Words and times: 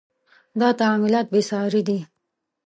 •دا 0.59 0.69
تعاملات 0.79 1.27
بې 1.33 1.41
ساري 1.49 1.81
دي. 1.87 1.99